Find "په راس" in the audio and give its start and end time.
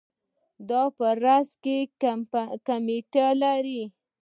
0.97-1.49